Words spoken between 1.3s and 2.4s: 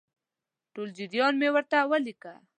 مې ورته ولیکه.